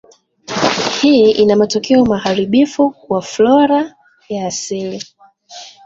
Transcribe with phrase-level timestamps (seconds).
[1.01, 3.95] Hii ina matokeo maharibifu kwa flora
[4.29, 5.03] ya asili